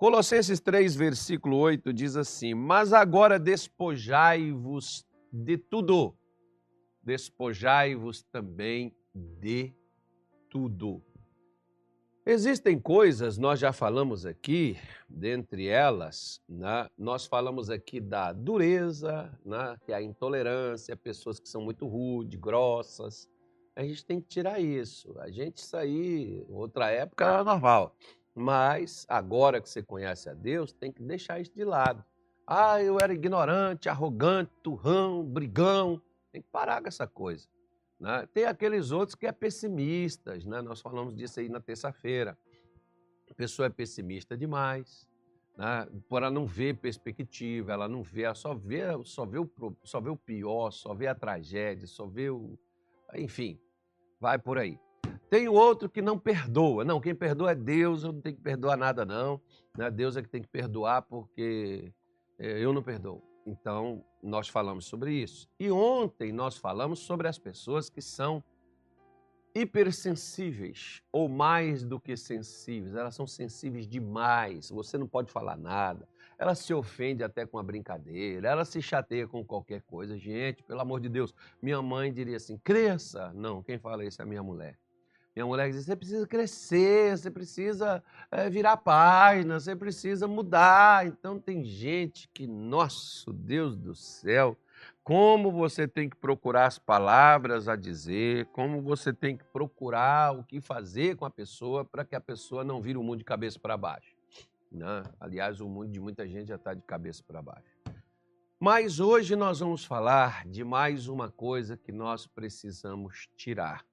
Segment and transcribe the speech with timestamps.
[0.00, 6.16] Colossenses 3, versículo 8 diz assim: Mas agora despojai-vos de tudo,
[7.02, 9.74] despojai-vos também de
[10.48, 11.02] tudo.
[12.24, 19.76] Existem coisas, nós já falamos aqui, dentre elas, né, nós falamos aqui da dureza, né,
[19.84, 23.28] que é a intolerância, pessoas que são muito rudes, grossas.
[23.76, 25.14] A gente tem que tirar isso.
[25.18, 27.94] A gente sair, outra época era normal.
[28.34, 32.04] Mas agora que você conhece a Deus, tem que deixar isso de lado.
[32.46, 36.00] Ah, eu era ignorante, arrogante, turrão, brigão.
[36.32, 37.48] Tem que parar com essa coisa.
[37.98, 38.26] Né?
[38.32, 40.62] Tem aqueles outros que é pessimistas, né?
[40.62, 42.36] nós falamos disso aí na terça-feira.
[43.30, 45.06] A pessoa é pessimista demais,
[45.56, 45.86] né?
[46.10, 49.48] ela não ver perspectiva, ela não vê, ela só vê, só vê, o,
[49.84, 52.58] só vê o pior, só vê a tragédia, só vê o.
[53.14, 53.60] Enfim,
[54.18, 54.78] vai por aí.
[55.30, 56.84] Tem o outro que não perdoa.
[56.84, 59.40] Não, quem perdoa é Deus, eu não tenho que perdoar nada, não.
[59.78, 59.88] Né?
[59.88, 61.92] Deus é que tem que perdoar porque
[62.36, 63.22] eh, eu não perdoo.
[63.46, 65.48] Então, nós falamos sobre isso.
[65.58, 68.42] E ontem nós falamos sobre as pessoas que são
[69.54, 72.96] hipersensíveis ou mais do que sensíveis.
[72.96, 74.70] Elas são sensíveis demais.
[74.70, 76.08] Você não pode falar nada.
[76.36, 80.16] Ela se ofende até com a brincadeira, ela se chateia com qualquer coisa.
[80.18, 83.30] Gente, pelo amor de Deus, minha mãe diria assim: cresça.
[83.32, 84.78] Não, quem fala isso é a minha mulher.
[85.34, 91.06] Minha mulher diz: você precisa crescer, você precisa é, virar página, você precisa mudar.
[91.06, 94.56] Então, tem gente que, nosso Deus do céu,
[95.02, 100.44] como você tem que procurar as palavras a dizer, como você tem que procurar o
[100.44, 103.58] que fazer com a pessoa para que a pessoa não vire o mundo de cabeça
[103.58, 104.14] para baixo.
[104.70, 105.02] Né?
[105.18, 107.76] Aliás, o mundo de muita gente já está de cabeça para baixo.
[108.58, 113.84] Mas hoje nós vamos falar de mais uma coisa que nós precisamos tirar.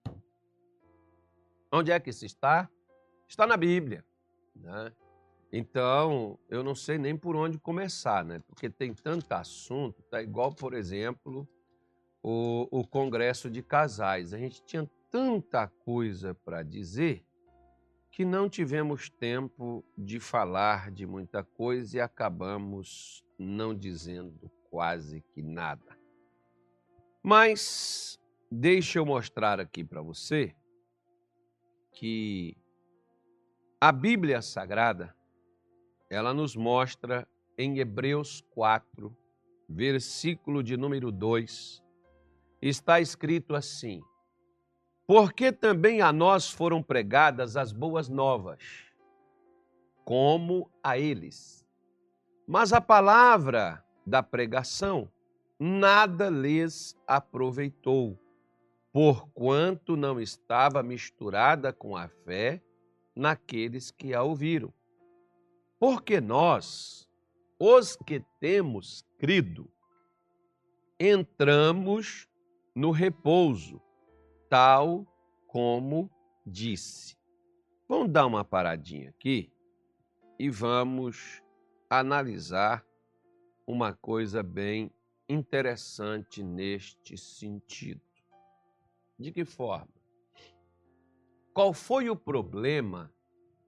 [1.71, 2.69] Onde é que isso está?
[3.27, 4.05] Está na Bíblia.
[4.55, 4.91] Né?
[5.51, 8.39] Então, eu não sei nem por onde começar, né?
[8.47, 11.47] porque tem tanto assunto, tá igual, por exemplo,
[12.21, 14.33] o, o Congresso de Casais.
[14.33, 17.23] A gente tinha tanta coisa para dizer
[18.11, 25.41] que não tivemos tempo de falar de muita coisa e acabamos não dizendo quase que
[25.41, 25.97] nada.
[27.21, 28.19] Mas
[28.51, 30.55] deixa eu mostrar aqui para você
[31.97, 32.55] que
[33.81, 35.15] a Bíblia Sagrada,
[36.11, 37.27] ela nos mostra
[37.57, 39.17] em Hebreus 4,
[39.67, 41.83] versículo de número 2,
[42.61, 44.03] está escrito assim:
[45.07, 48.59] Porque também a nós foram pregadas as boas novas,
[50.05, 51.65] como a eles.
[52.45, 55.11] Mas a palavra da pregação
[55.59, 58.19] nada lhes aproveitou
[58.97, 62.63] porquanto não estava misturada com a fé
[63.15, 64.73] naqueles que a ouviram.
[65.79, 67.07] Porque nós,
[67.59, 69.69] os que temos crido,
[70.99, 72.27] entramos
[72.75, 73.79] no repouso,
[74.49, 75.05] tal
[75.45, 76.09] como
[76.43, 77.15] disse.
[77.87, 79.53] Vamos dar uma paradinha aqui
[80.39, 81.43] e vamos
[81.87, 82.83] analisar
[83.67, 84.89] uma coisa bem
[85.29, 88.06] interessante neste sentido.
[89.17, 89.89] De que forma?
[91.53, 93.11] Qual foi o problema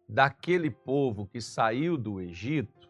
[0.08, 2.90] daquele povo que saiu do Egito,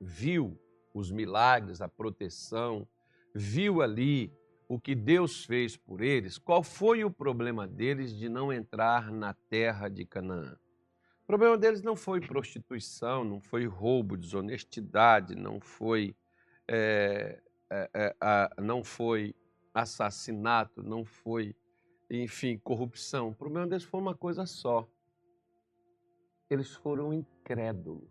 [0.00, 0.58] viu
[0.92, 2.86] os milagres, a proteção,
[3.34, 4.32] viu ali
[4.68, 6.36] o que Deus fez por eles?
[6.36, 10.58] Qual foi o problema deles de não entrar na terra de Canaã?
[11.22, 16.16] O problema deles não foi prostituição, não foi roubo, desonestidade, não foi,
[16.66, 19.34] é, é, é, não foi
[19.80, 21.54] assassinato, não foi,
[22.10, 23.28] enfim, corrupção.
[23.28, 24.88] O problema deles foi uma coisa só.
[26.50, 28.10] Eles foram incrédulos.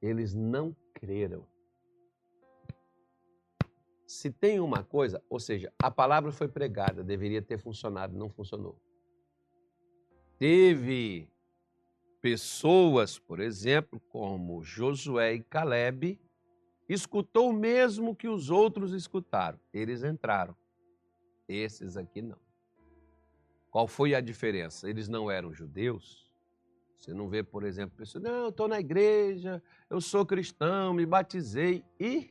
[0.00, 1.46] Eles não creram.
[4.06, 8.78] Se tem uma coisa, ou seja, a palavra foi pregada, deveria ter funcionado, não funcionou.
[10.38, 11.28] Teve
[12.20, 16.20] pessoas, por exemplo, como Josué e Caleb,
[16.88, 19.58] escutou o mesmo que os outros escutaram.
[19.72, 20.54] Eles entraram.
[21.54, 22.38] Esses aqui não.
[23.70, 24.88] Qual foi a diferença?
[24.88, 26.30] Eles não eram judeus.
[26.96, 31.04] Você não vê, por exemplo, pessoas, não, eu estou na igreja, eu sou cristão, me
[31.04, 32.30] batizei e.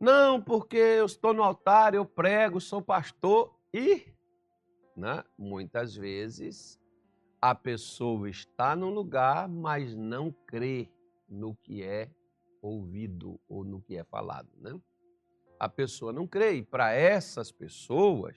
[0.00, 4.06] Não, porque eu estou no altar, eu prego, sou pastor e.
[4.96, 5.22] Né?
[5.38, 6.80] Muitas vezes
[7.40, 10.90] a pessoa está no lugar, mas não crê
[11.28, 12.10] no que é
[12.60, 14.48] ouvido ou no que é falado.
[14.58, 14.78] Né?
[15.60, 16.54] A pessoa não crê.
[16.54, 18.34] E para essas pessoas,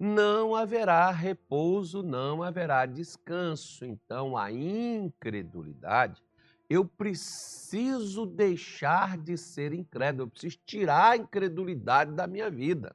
[0.00, 3.84] não haverá repouso, não haverá descanso.
[3.84, 6.20] Então, a incredulidade,
[6.68, 12.94] eu preciso deixar de ser incrédulo, eu preciso tirar a incredulidade da minha vida.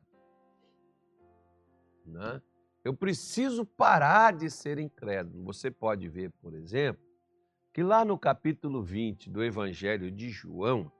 [2.06, 2.42] Né?
[2.84, 5.46] Eu preciso parar de ser incrédulo.
[5.46, 7.02] Você pode ver, por exemplo,
[7.72, 10.92] que lá no capítulo 20 do Evangelho de João,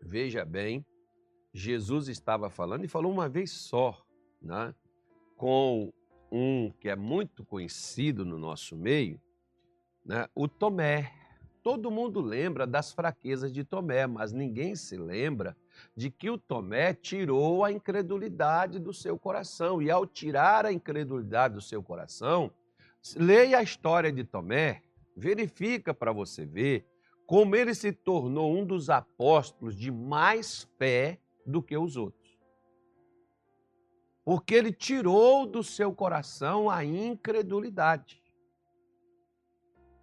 [0.00, 0.86] veja bem,
[1.54, 4.04] Jesus estava falando e falou uma vez só,
[4.42, 4.74] né?
[5.36, 5.92] com
[6.30, 9.20] um que é muito conhecido no nosso meio,
[10.04, 10.28] né?
[10.34, 11.12] o Tomé.
[11.62, 15.56] Todo mundo lembra das fraquezas de Tomé, mas ninguém se lembra
[15.96, 19.80] de que o Tomé tirou a incredulidade do seu coração.
[19.80, 22.50] E ao tirar a incredulidade do seu coração,
[23.16, 24.82] leia a história de Tomé,
[25.16, 26.84] verifica para você ver
[27.26, 32.24] como ele se tornou um dos apóstolos de mais fé do que os outros
[34.24, 38.22] porque ele tirou do seu coração a incredulidade.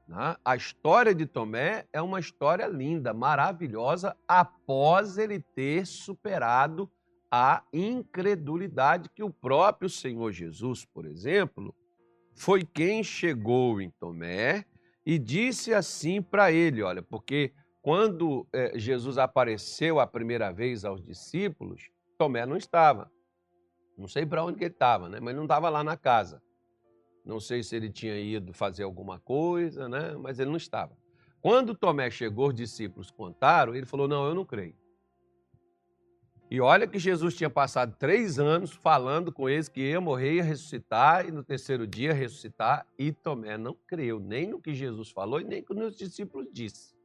[0.08, 0.36] Né?
[0.46, 6.90] A história de Tomé é uma história linda, maravilhosa, após ele ter superado
[7.32, 11.74] a incredulidade que o próprio Senhor Jesus, por exemplo,
[12.36, 14.66] foi quem chegou em Tomé
[15.06, 21.02] e disse assim para ele: olha, porque quando eh, Jesus apareceu a primeira vez aos
[21.02, 23.12] discípulos, Tomé não estava.
[23.98, 25.20] Não sei para onde ele estava, né?
[25.20, 26.42] mas não estava lá na casa.
[27.26, 30.16] Não sei se ele tinha ido fazer alguma coisa, né?
[30.18, 30.96] mas ele não estava.
[31.42, 34.76] Quando Tomé chegou, os discípulos contaram, ele falou: Não, eu não creio.
[36.52, 40.44] E olha que Jesus tinha passado três anos falando com eles que ia morrer, ia
[40.44, 45.40] ressuscitar, e no terceiro dia ressuscitar, e Tomé não creu nem no que Jesus falou
[45.40, 47.01] e nem no que os discípulos disse.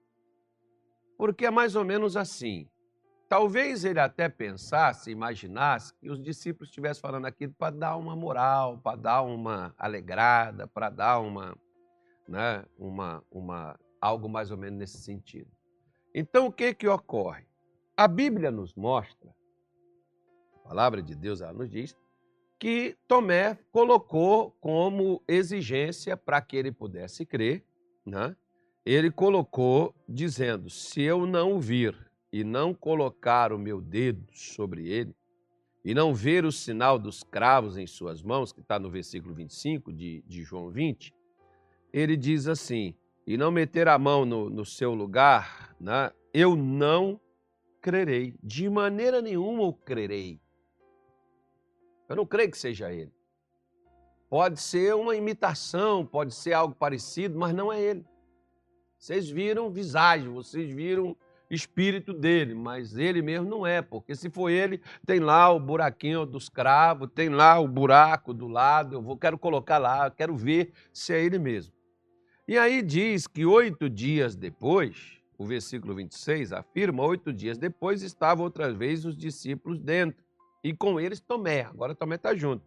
[1.17, 2.69] Porque é mais ou menos assim:
[3.29, 8.79] Talvez ele até pensasse, imaginasse que os discípulos estivessem falando aquilo para dar uma moral,
[8.79, 11.57] para dar uma alegrada, para dar uma,
[12.29, 15.51] né, uma, uma, algo mais ou menos nesse sentido.
[16.15, 17.47] Então, o que, que ocorre?
[17.97, 19.35] A Bíblia nos mostra,
[20.55, 21.97] a palavra de Deus ela nos diz,
[22.61, 27.65] que Tomé colocou como exigência para que ele pudesse crer,
[28.05, 28.37] né?
[28.87, 31.97] Ele colocou dizendo: se eu não vir
[32.33, 35.15] e não colocar o meu dedo sobre ele,
[35.85, 39.93] e não ver o sinal dos cravos em suas mãos, que está no versículo 25
[39.93, 41.13] de, de João 20,
[41.93, 42.95] ele diz assim:
[43.27, 47.21] e não meter a mão no, no seu lugar, né, eu não
[47.81, 48.35] crerei.
[48.43, 50.41] De maneira nenhuma eu crerei.
[52.09, 53.13] Eu não creio que seja ele.
[54.29, 58.05] Pode ser uma imitação, pode ser algo parecido, mas não é ele.
[59.07, 61.17] Vocês viram visagem, vocês viram
[61.49, 66.27] espírito dele, mas ele mesmo não é, porque se for ele, tem lá o buraquinho
[66.27, 70.73] dos cravos, tem lá o buraco do lado, eu vou, quero colocar lá, quero ver
[70.93, 71.73] se é ele mesmo.
[72.49, 78.45] E aí diz que oito dias depois, o versículo 26 afirma, oito dias depois estavam
[78.45, 80.21] outra vez os discípulos dentro,
[80.65, 82.65] e com eles Tomé, agora Tomé está junto.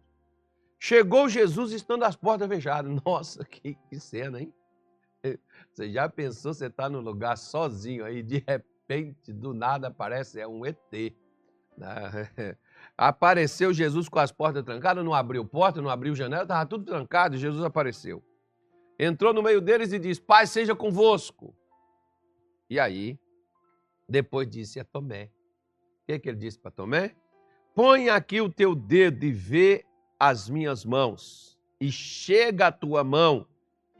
[0.78, 2.90] Chegou Jesus estando as portas fechadas.
[3.04, 4.50] Nossa, que, que cena, hein?
[5.72, 10.46] Você já pensou, você está no lugar sozinho aí, de repente, do nada aparece, é
[10.46, 11.14] um ET.
[11.76, 12.56] Né?
[12.96, 17.36] Apareceu Jesus com as portas trancadas, não abriu porta, não abriu janela, estava tudo trancado,
[17.36, 18.22] Jesus apareceu.
[18.98, 21.54] Entrou no meio deles e disse, Pai, seja convosco.
[22.68, 23.18] E aí,
[24.08, 25.30] depois disse a Tomé.
[26.02, 27.14] O que, que ele disse para Tomé?
[27.74, 29.86] Põe aqui o teu dedo e vê
[30.18, 33.46] as minhas mãos, e chega a tua mão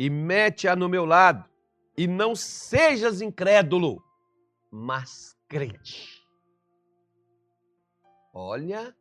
[0.00, 1.44] e mete-a no meu lado,
[1.94, 4.02] e não sejas incrédulo,
[4.70, 6.26] mas crente.
[8.32, 8.96] Olha,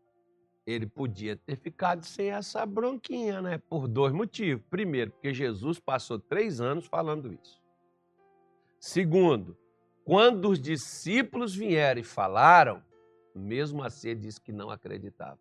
[0.67, 3.57] ele podia ter ficado sem essa bronquinha, né?
[3.69, 4.61] Por dois motivos.
[4.69, 7.63] Primeiro, porque Jesus passou três anos falando isso.
[8.77, 9.57] Segundo,
[10.03, 12.83] quando os discípulos vieram e falaram,
[13.33, 15.39] mesmo assim ele disse que não acreditava.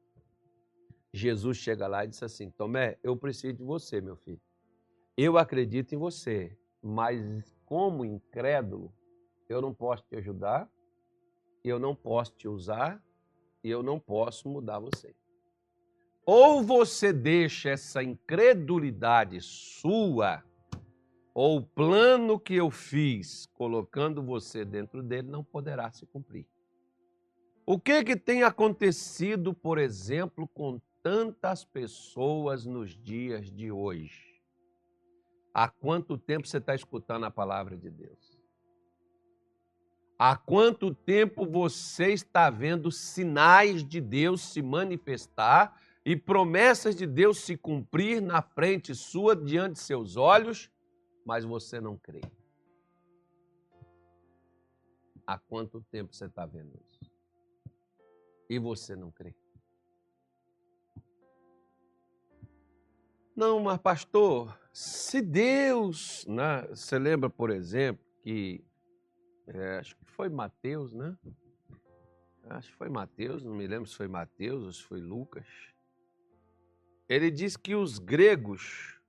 [1.13, 4.41] Jesus chega lá e disse assim: Tomé, eu preciso de você, meu filho.
[5.19, 8.95] Eu acredito em você, mas como incrédulo,
[9.49, 10.71] eu não posso te ajudar,
[11.63, 13.03] eu não posso te usar
[13.63, 15.15] eu não posso mudar você.
[16.25, 20.45] Ou você deixa essa incredulidade sua,
[21.35, 26.47] ou o plano que eu fiz colocando você dentro dele não poderá se cumprir.
[27.65, 34.28] O que que tem acontecido, por exemplo, com tantas pessoas nos dias de hoje?
[35.61, 38.41] Há quanto tempo você está escutando a palavra de Deus?
[40.17, 47.41] Há quanto tempo você está vendo sinais de Deus se manifestar e promessas de Deus
[47.41, 50.71] se cumprir na frente sua, diante de seus olhos,
[51.27, 52.21] mas você não crê.
[55.27, 57.11] Há quanto tempo você está vendo isso?
[58.49, 59.35] E você não crê?
[63.35, 66.63] Não, mas pastor, se Deus, né?
[66.69, 68.65] Você lembra, por exemplo, que
[69.49, 71.19] é, acho que foi Mateus, né?
[72.45, 75.49] Acho que foi Mateus, não me lembro se foi Mateus ou se foi Lucas.
[77.09, 79.01] Ele diz que os gregos,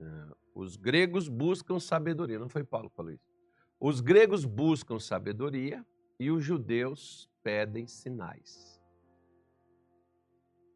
[0.00, 2.40] é, os gregos buscam sabedoria.
[2.40, 3.32] Não foi Paulo que falou isso.
[3.78, 5.86] Os gregos buscam sabedoria
[6.18, 8.75] e os judeus pedem sinais.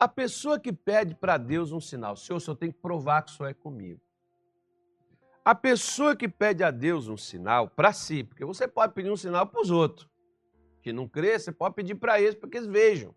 [0.01, 3.31] A pessoa que pede para Deus um sinal, Senhor, o senhor tem que provar que
[3.31, 4.01] o senhor é comigo.
[5.45, 9.17] A pessoa que pede a Deus um sinal para si, porque você pode pedir um
[9.17, 10.09] sinal para os outros,
[10.81, 13.15] que não crê, você pode pedir para eles para que eles vejam.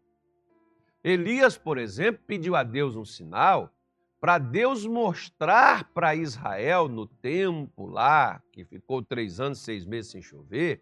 [1.01, 3.73] Elias, por exemplo, pediu a Deus um sinal
[4.19, 10.21] para Deus mostrar para Israel no tempo lá, que ficou três anos, seis meses sem
[10.21, 10.81] chover,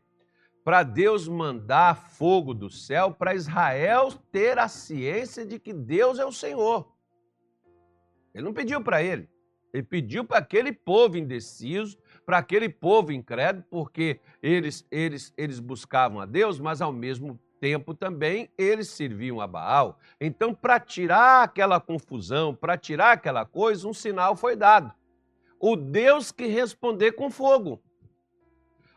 [0.64, 6.26] para Deus mandar fogo do céu para Israel ter a ciência de que Deus é
[6.26, 6.92] o Senhor.
[8.34, 9.30] Ele não pediu para ele,
[9.74, 16.20] ele pediu para aquele povo indeciso, para aquele povo incrédulo, porque eles, eles, eles buscavam
[16.20, 20.00] a Deus, mas ao mesmo tempo também eles serviam a Baal.
[20.20, 24.94] Então, para tirar aquela confusão, para tirar aquela coisa, um sinal foi dado.
[25.60, 27.82] O Deus que responder com fogo.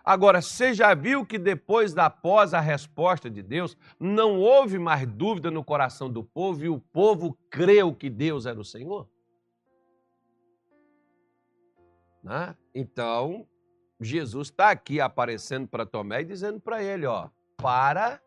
[0.05, 5.07] Agora, você já viu que depois da após a resposta de Deus, não houve mais
[5.07, 9.09] dúvida no coração do povo e o povo creu que Deus era o Senhor?
[12.23, 12.55] Né?
[12.75, 13.49] Então,
[13.99, 18.21] Jesus está aqui aparecendo para Tomé e dizendo para ele: ó, para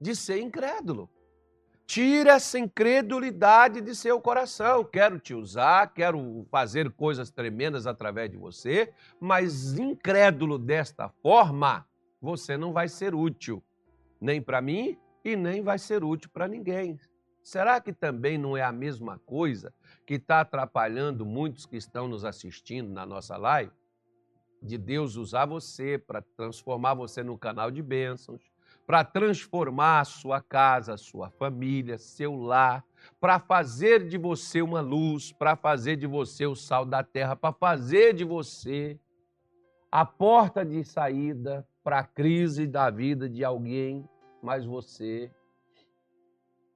[0.00, 1.10] de ser incrédulo.
[1.90, 4.84] Tira essa incredulidade de seu coração.
[4.84, 11.84] Quero te usar, quero fazer coisas tremendas através de você, mas incrédulo desta forma,
[12.22, 13.60] você não vai ser útil,
[14.20, 16.96] nem para mim e nem vai ser útil para ninguém.
[17.42, 19.74] Será que também não é a mesma coisa
[20.06, 23.72] que está atrapalhando muitos que estão nos assistindo na nossa live?
[24.62, 28.49] De Deus usar você para transformar você num canal de bênçãos,
[28.90, 32.84] para transformar sua casa, sua família, seu lar,
[33.20, 37.52] para fazer de você uma luz, para fazer de você o sal da terra, para
[37.52, 38.98] fazer de você
[39.92, 44.04] a porta de saída para a crise da vida de alguém,
[44.42, 45.30] mas você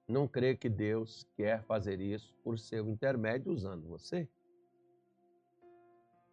[0.07, 4.29] não crê que Deus quer fazer isso por seu intermédio usando você?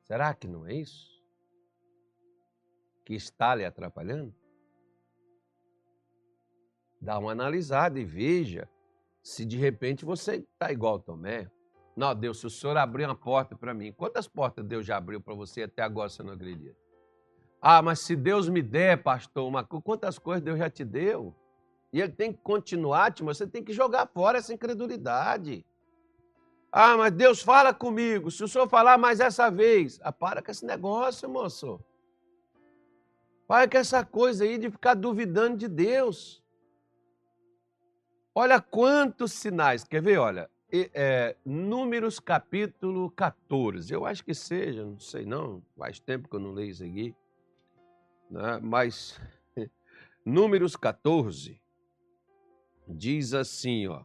[0.04, 1.10] Será que não é isso?
[3.04, 4.41] Que está lhe atrapalhando?
[7.02, 8.70] Dá uma analisada e veja
[9.22, 11.50] se de repente você está igual Tomé.
[11.96, 15.20] Não, Deus, se o Senhor abrir uma porta para mim, quantas portas Deus já abriu
[15.20, 16.76] para você até agora você não acredita?
[17.62, 21.36] Ah, mas se Deus me der, pastor, uma, quantas coisas Deus já te deu?
[21.94, 25.66] E Ele tem que continuar, mas você tem que jogar fora essa incredulidade.
[26.72, 28.32] Ah, mas Deus fala comigo.
[28.32, 31.80] Se o senhor falar mais essa vez, ah, para com esse negócio, moço.
[33.46, 36.41] Para com essa coisa aí de ficar duvidando de Deus.
[38.34, 39.84] Olha quantos sinais.
[39.84, 40.18] Quer ver?
[40.18, 43.94] Olha, é, Números capítulo 14.
[43.94, 45.62] Eu acho que seja, não sei não.
[45.78, 47.14] Faz tempo que eu não leio isso aqui.
[48.30, 48.60] Né?
[48.62, 49.20] Mas
[50.26, 51.62] Números 14
[52.88, 54.04] diz assim, ó.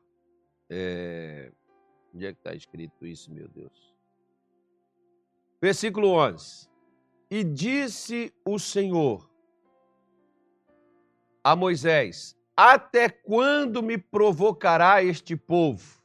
[0.68, 1.52] É,
[2.12, 3.94] onde é que está escrito isso, meu Deus?
[5.60, 6.68] Versículo 11.
[7.30, 9.30] E disse o Senhor
[11.44, 16.00] a Moisés: até quando me provocará este povo?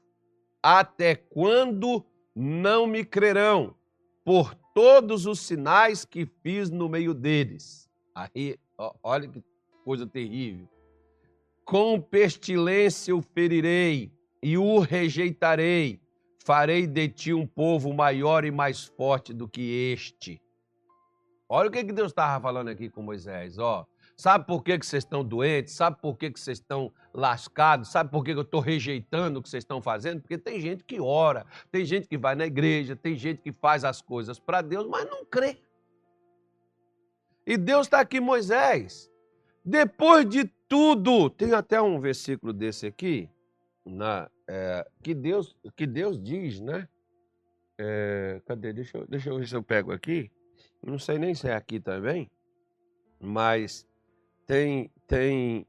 [0.62, 2.06] Até quando
[2.36, 3.76] não me crerão
[4.26, 7.90] por todos os sinais que fiz no meio deles?
[8.14, 8.58] Aí,
[9.02, 9.44] olha que
[9.86, 10.68] coisa terrível.
[11.64, 14.12] Com pestilência o ferirei
[14.44, 16.02] e o rejeitarei.
[16.44, 20.42] Farei de ti um povo maior e mais forte do que este.
[21.48, 23.58] Olha o que Deus estava falando aqui com Moisés.
[23.58, 23.86] Ó,
[24.22, 25.74] Sabe por que, que vocês estão doentes?
[25.74, 27.90] Sabe por que, que vocês estão lascados?
[27.90, 30.22] Sabe por que, que eu estou rejeitando o que vocês estão fazendo?
[30.22, 33.84] Porque tem gente que ora, tem gente que vai na igreja, tem gente que faz
[33.84, 35.58] as coisas para Deus, mas não crê.
[37.48, 39.12] E Deus está aqui, Moisés.
[39.66, 43.28] Depois de tudo, tem até um versículo desse aqui,
[43.84, 46.88] na, é, que, Deus, que Deus diz, né?
[47.76, 48.72] É, cadê?
[48.72, 50.30] Deixa eu, deixa eu ver se eu pego aqui.
[50.80, 52.30] Não sei nem se é aqui também,
[53.20, 53.90] mas
[54.52, 55.66] tem, tem,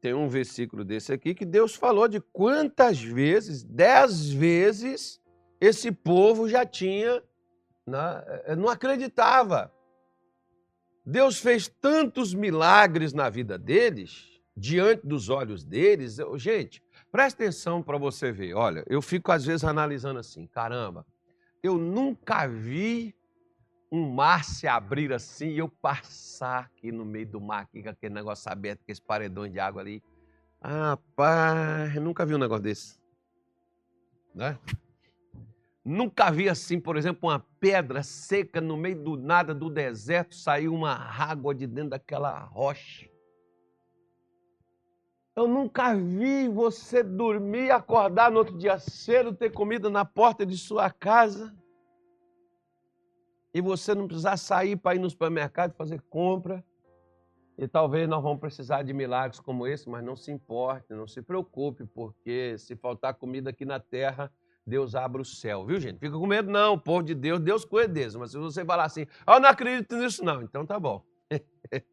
[0.00, 5.20] tem um versículo desse aqui que Deus falou de quantas vezes, dez vezes,
[5.60, 7.22] esse povo já tinha,
[7.86, 9.70] né, eh, não acreditava.
[11.04, 16.16] Deus fez tantos milagres na vida deles, diante dos olhos deles.
[16.36, 18.54] Gente, presta atenção para você ver.
[18.54, 21.04] Olha, eu fico às vezes analisando assim: caramba,
[21.62, 23.14] eu nunca vi
[23.94, 27.88] um mar se abrir assim e eu passar aqui no meio do mar, aqui, com
[27.88, 30.02] aquele negócio aberto, com esse paredão de água ali.
[30.60, 30.98] Ah,
[31.94, 32.98] eu nunca vi um negócio desse.
[34.34, 34.58] Né?
[35.84, 40.68] Nunca vi assim, por exemplo, uma pedra seca no meio do nada do deserto, sair
[40.68, 43.08] uma água de dentro daquela rocha.
[45.36, 50.58] Eu nunca vi você dormir, acordar no outro dia cedo, ter comida na porta de
[50.58, 51.54] sua casa.
[53.54, 56.62] E você não precisar sair para ir no supermercado fazer compra.
[57.56, 61.22] E talvez nós vamos precisar de milagres como esse, mas não se importe, não se
[61.22, 64.28] preocupe, porque se faltar comida aqui na terra,
[64.66, 66.00] Deus abre o céu, viu, gente?
[66.00, 66.76] Fica com medo, não.
[66.76, 68.16] Povo de Deus, Deus cuida deles.
[68.16, 71.04] Mas se você falar assim, ah, eu não acredito nisso, não, então tá bom.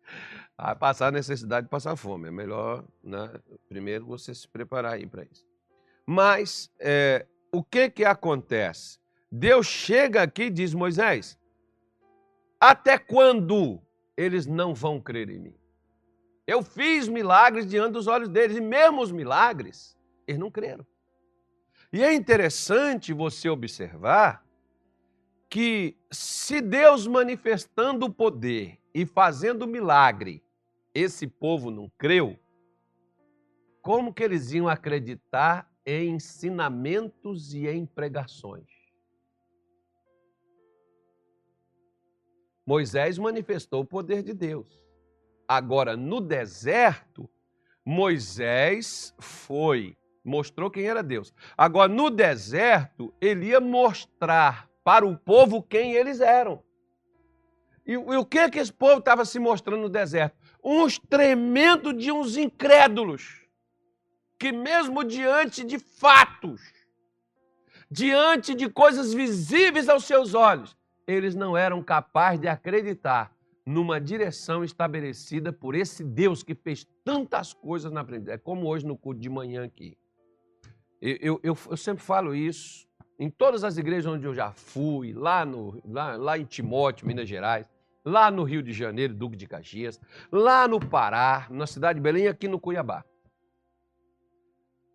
[0.57, 2.29] Vai passar necessidade de passar fome.
[2.29, 3.31] É melhor, né?
[3.69, 5.45] Primeiro você se preparar aí para isso.
[6.07, 8.99] Mas é, o que que acontece?
[9.31, 11.37] Deus chega aqui e diz, Moisés,
[12.61, 13.81] até quando
[14.15, 15.55] eles não vão crer em mim?
[16.45, 20.85] Eu fiz milagres diante dos olhos deles, e mesmo os milagres, eles não creram.
[21.91, 24.45] E é interessante você observar
[25.49, 30.43] que se Deus manifestando o poder e fazendo milagre,
[30.93, 32.39] esse povo não creu,
[33.81, 38.70] como que eles iam acreditar em ensinamentos e em pregações?
[42.71, 44.79] Moisés manifestou o poder de Deus.
[45.45, 47.29] Agora, no deserto,
[47.83, 51.33] Moisés foi mostrou quem era Deus.
[51.57, 56.63] Agora, no deserto, ele ia mostrar para o povo quem eles eram.
[57.85, 60.37] E, e o que que esse povo estava se mostrando no deserto?
[60.63, 63.41] Uns tremendos de uns incrédulos,
[64.39, 66.61] que mesmo diante de fatos,
[67.89, 73.35] diante de coisas visíveis aos seus olhos, eles não eram capazes de acreditar
[73.65, 78.29] numa direção estabelecida por esse Deus que fez tantas coisas na frente.
[78.29, 79.97] É como hoje no culto de manhã aqui.
[81.01, 82.87] Eu, eu, eu, sempre falo isso
[83.17, 87.27] em todas as igrejas onde eu já fui, lá, no, lá, lá em Timóteo, Minas
[87.27, 87.65] Gerais,
[88.05, 89.99] lá no Rio de Janeiro, Duque de Caxias,
[90.31, 93.03] lá no Pará, na cidade de Belém aqui no Cuiabá.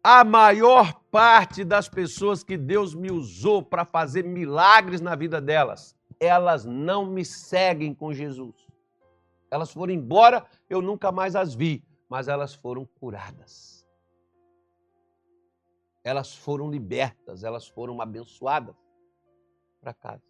[0.09, 5.97] A maior parte das pessoas que Deus me usou para fazer milagres na vida delas,
[6.21, 8.55] elas não me seguem com Jesus.
[9.51, 13.77] Elas foram embora, eu nunca mais as vi, mas elas foram curadas
[16.07, 18.77] elas foram libertas, elas foram abençoadas
[19.81, 20.23] para casa.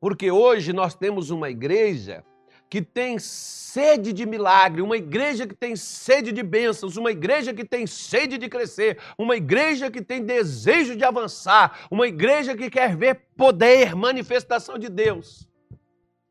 [0.00, 2.24] Porque hoje nós temos uma igreja
[2.70, 7.64] que tem sede de milagre, uma igreja que tem sede de bênçãos, uma igreja que
[7.64, 12.96] tem sede de crescer, uma igreja que tem desejo de avançar, uma igreja que quer
[12.96, 15.48] ver poder, manifestação de Deus.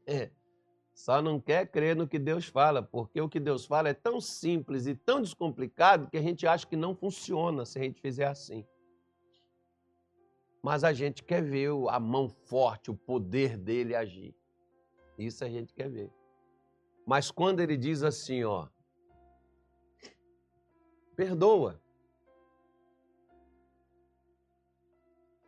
[0.08, 0.30] É.
[0.94, 4.22] Só não quer crer no que Deus fala, porque o que Deus fala é tão
[4.22, 8.28] simples e tão descomplicado que a gente acha que não funciona se a gente fizer
[8.28, 8.66] assim.
[10.64, 14.34] Mas a gente quer ver a mão forte, o poder dele agir.
[15.18, 16.19] Isso a gente quer ver.
[17.10, 18.68] Mas quando ele diz assim, ó,
[21.16, 21.82] perdoa.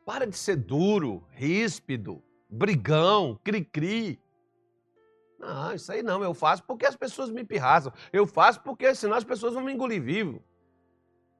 [0.03, 4.19] Para de ser duro, ríspido, brigão, cri-cri.
[5.37, 7.93] Não, isso aí não, eu faço porque as pessoas me pirraçam.
[8.11, 10.43] Eu faço porque senão as pessoas vão me engolir vivo.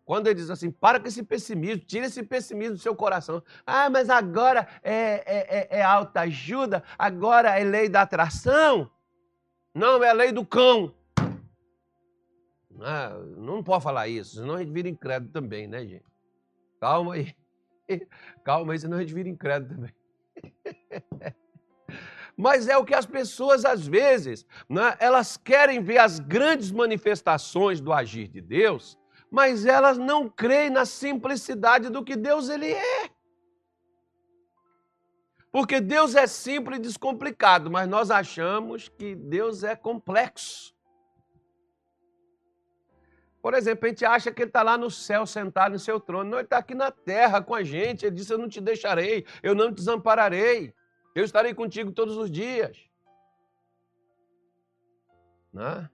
[0.06, 3.42] Quando ele diz assim, para com esse pessimismo, tira esse pessimismo do seu coração.
[3.66, 8.88] Ah, mas agora é, é, é, é alta ajuda, agora é lei da atração.
[9.74, 10.94] Não, é a lei do cão.
[12.82, 16.06] Ah, não pode falar isso, senão a gente vira incrédulo também, né, gente?
[16.80, 17.36] Calma aí.
[18.44, 19.94] Calma aí, senão a gente vira incrédulo também.
[22.36, 27.80] mas é o que as pessoas às vezes, né, elas querem ver as grandes manifestações
[27.80, 28.98] do agir de Deus,
[29.30, 33.11] mas elas não creem na simplicidade do que Deus ele é.
[35.52, 40.74] Porque Deus é simples e descomplicado, mas nós achamos que Deus é complexo.
[43.42, 46.30] Por exemplo, a gente acha que ele está lá no céu, sentado no seu trono.
[46.30, 48.06] Não, ele está aqui na terra com a gente.
[48.06, 50.74] Ele disse: Eu não te deixarei, eu não te desampararei.
[51.16, 52.78] Eu estarei contigo todos os dias.
[55.52, 55.90] Né?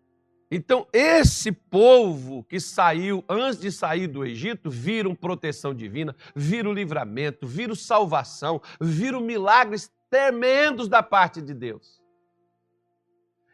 [0.50, 7.46] Então, esse povo que saiu, antes de sair do Egito, viram proteção divina, viram livramento,
[7.46, 12.02] viram salvação, viram milagres tremendos da parte de Deus.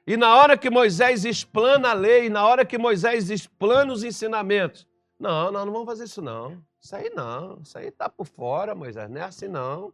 [0.06, 4.88] E na hora que Moisés explana a lei, na hora que Moisés explana os ensinamentos,
[5.20, 6.62] não, nós não vamos fazer isso não.
[6.80, 9.94] Isso aí não, isso aí está por fora, Moisés, não é assim não.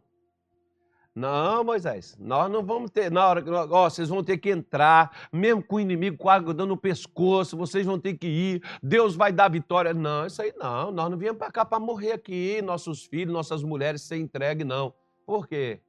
[1.14, 5.62] Não, Moisés, nós não vamos ter, na hora que, vocês vão ter que entrar, mesmo
[5.62, 9.50] com o inimigo quase dando o pescoço, vocês vão ter que ir, Deus vai dar
[9.50, 9.92] vitória.
[9.92, 13.62] Não, isso aí não, nós não viemos para cá para morrer aqui, nossos filhos, nossas
[13.62, 14.94] mulheres ser entregue, não.
[15.26, 15.80] Por quê?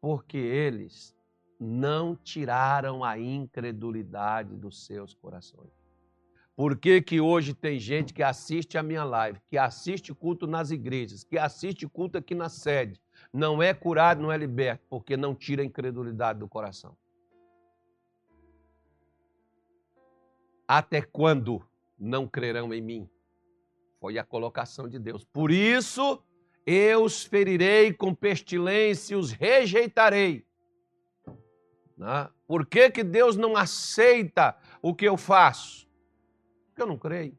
[0.00, 1.14] Porque eles
[1.60, 5.78] não tiraram a incredulidade dos seus corações.
[6.56, 10.70] Por que, que hoje tem gente que assiste a minha live, que assiste culto nas
[10.70, 13.00] igrejas, que assiste culto aqui na sede,
[13.32, 16.96] não é curado, não é liberto, porque não tira a incredulidade do coração?
[20.66, 21.66] Até quando
[21.98, 23.10] não crerão em mim?
[24.00, 25.24] Foi a colocação de Deus.
[25.24, 26.22] Por isso
[26.66, 30.46] eu os ferirei com pestilência, os rejeitarei.
[31.96, 32.30] Né?
[32.46, 35.88] Por que, que Deus não aceita o que eu faço?
[36.68, 37.36] Porque eu não creio.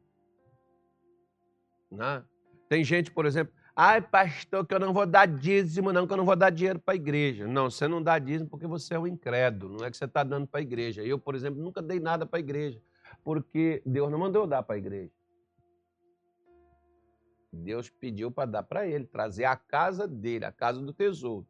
[1.90, 2.24] Né?
[2.68, 6.16] Tem gente, por exemplo, ai pastor, que eu não vou dar dízimo, não, que eu
[6.16, 7.46] não vou dar dinheiro para a igreja.
[7.46, 10.22] Não, você não dá dízimo porque você é um incrédulo, não é que você está
[10.22, 11.02] dando para a igreja.
[11.02, 12.80] Eu, por exemplo, nunca dei nada para a igreja,
[13.24, 15.12] porque Deus não mandou eu dar para a igreja.
[17.52, 21.46] Deus pediu para dar para ele, trazer a casa dele, a casa do tesouro.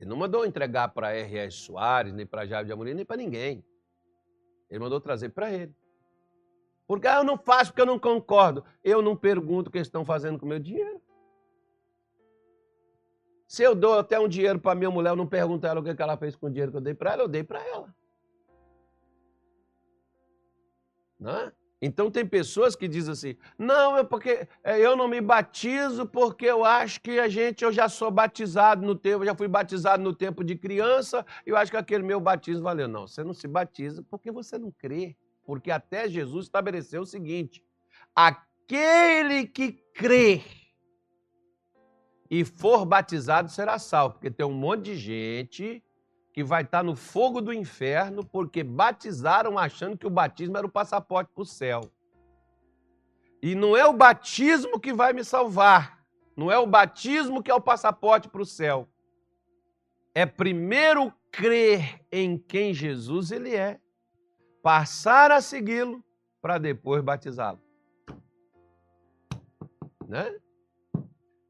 [0.00, 1.56] Ele não mandou entregar para R.S.
[1.56, 3.64] Soares, nem para Jair de Amorim, nem para ninguém.
[4.70, 5.74] Ele mandou trazer para ele.
[6.88, 8.64] Porque ah, eu não faço porque eu não concordo.
[8.82, 11.02] Eu não pergunto o que eles estão fazendo com o meu dinheiro.
[13.46, 15.84] Se eu dou até um dinheiro para minha mulher, eu não pergunto a ela o
[15.84, 17.94] que ela fez com o dinheiro que eu dei para ela, eu dei para ela.
[21.20, 21.52] Não é?
[21.80, 26.46] Então tem pessoas que dizem assim: não, é porque é, eu não me batizo porque
[26.46, 30.14] eu acho que a gente, eu já sou batizado no tempo, já fui batizado no
[30.14, 32.88] tempo de criança, eu acho que aquele meu batismo valeu.
[32.88, 35.16] Não, você não se batiza porque você não crê.
[35.48, 37.64] Porque até Jesus estabeleceu o seguinte:
[38.14, 40.42] aquele que crê
[42.30, 44.16] e for batizado será salvo.
[44.16, 45.82] Porque tem um monte de gente
[46.34, 50.70] que vai estar no fogo do inferno porque batizaram achando que o batismo era o
[50.70, 51.90] passaporte para o céu.
[53.40, 56.04] E não é o batismo que vai me salvar.
[56.36, 58.86] Não é o batismo que é o passaporte para o céu.
[60.14, 63.80] É primeiro crer em quem Jesus ele é,
[64.68, 66.04] passar a segui-lo
[66.42, 67.58] para depois batizá-lo.
[70.06, 70.38] Né?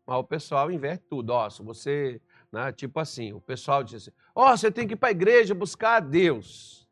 [0.07, 1.31] Mas o pessoal inverte tudo.
[1.31, 2.71] Ó, se você né?
[2.71, 5.53] Tipo assim, o pessoal diz assim: Ó, oh, você tem que ir para a igreja
[5.53, 6.89] buscar a Deus.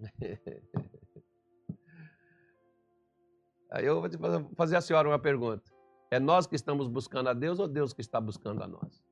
[3.70, 4.10] Aí eu vou
[4.56, 5.72] fazer a senhora uma pergunta:
[6.10, 9.06] É nós que estamos buscando a Deus ou Deus que está buscando a nós?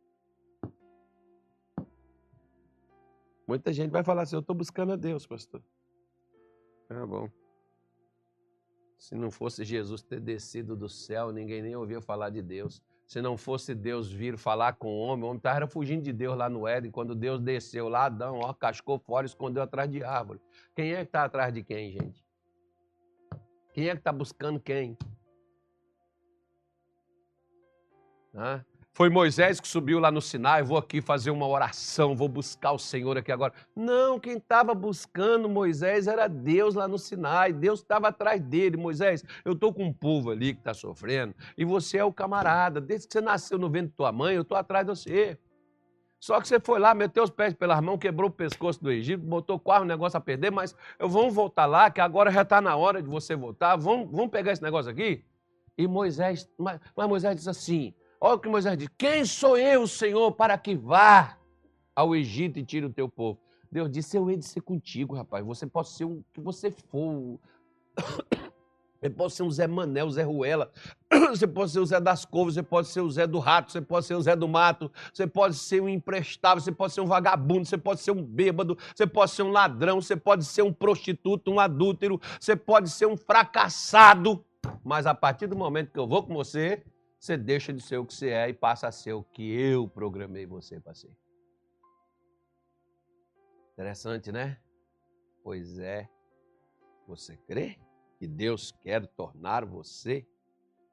[3.46, 5.62] Muita gente vai falar assim: Eu estou buscando a Deus, pastor.
[6.88, 7.28] Ah, bom.
[8.98, 12.82] Se não fosse Jesus ter descido do céu, ninguém nem ouvia falar de Deus.
[13.06, 16.36] Se não fosse Deus vir falar com o homem, o homem estava fugindo de Deus
[16.36, 16.90] lá no Éden.
[16.90, 20.40] Quando Deus desceu lá, Adão, ó, cascou fora e escondeu atrás de árvore.
[20.74, 22.24] Quem é que está atrás de quem, gente?
[23.72, 24.96] Quem é que está buscando quem?
[28.34, 28.64] Hã?
[28.96, 32.78] Foi Moisés que subiu lá no Sinai, vou aqui fazer uma oração, vou buscar o
[32.78, 33.52] Senhor aqui agora.
[33.76, 38.78] Não, quem estava buscando Moisés era Deus lá no Sinai, Deus estava atrás dele.
[38.78, 42.80] Moisés, eu estou com um povo ali que está sofrendo, e você é o camarada,
[42.80, 45.38] desde que você nasceu no ventre de tua mãe, eu estou atrás de você.
[46.18, 49.22] Só que você foi lá, meteu os pés pelas mãos, quebrou o pescoço do Egito,
[49.22, 52.62] botou quase o negócio a perder, mas eu vamos voltar lá, que agora já está
[52.62, 55.22] na hora de você voltar, vamos, vamos pegar esse negócio aqui?
[55.76, 59.86] E Moisés, mas, mas Moisés diz assim, Olha o que Moisés diz: Quem sou eu,
[59.86, 61.36] Senhor, para que vá
[61.94, 63.38] ao Egito e tire o teu povo?
[63.70, 65.44] Deus disse: Eu hei de ser contigo, rapaz.
[65.44, 67.38] Você pode ser o que você for.
[68.98, 70.72] Você pode ser um Zé Manel, Zé Ruela,
[71.30, 73.80] você pode ser o Zé das Covas, você pode ser o Zé do Rato, você
[73.80, 77.06] pode ser o Zé do Mato, você pode ser um imprestável, você pode ser um
[77.06, 80.72] vagabundo, você pode ser um bêbado, você pode ser um ladrão, você pode ser um
[80.72, 84.44] prostituto, um adúltero, você pode ser um fracassado.
[84.82, 86.82] Mas a partir do momento que eu vou com você,
[87.18, 89.88] você deixa de ser o que você é e passa a ser o que eu
[89.88, 91.16] programei você para ser.
[93.72, 94.58] Interessante, né?
[95.42, 96.08] Pois é.
[97.06, 97.78] Você crê
[98.18, 100.26] que Deus quer tornar você,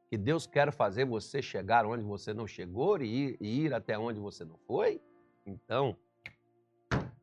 [0.09, 3.97] que Deus quer fazer você chegar onde você não chegou e ir, e ir até
[3.97, 5.01] onde você não foi?
[5.45, 5.97] Então,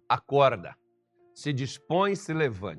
[0.08, 0.76] acorda,
[1.34, 2.78] se dispõe, se levante.